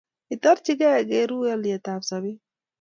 itorchingei 0.33 1.03
koreu 1.09 1.41
olyetab 1.53 2.01
sobeet 2.09 2.41